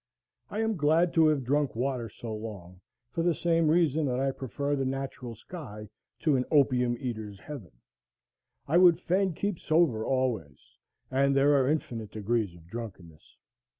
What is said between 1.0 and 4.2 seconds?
to have drunk water so long, for the same reason that